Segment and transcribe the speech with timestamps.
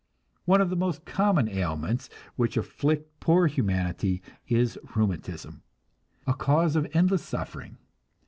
[0.45, 5.61] One of the common ailments which afflict poor humanity is rheumatism,
[6.25, 7.77] a cause of endless suffering.